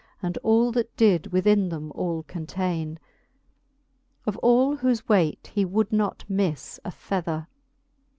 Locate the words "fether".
6.89-7.45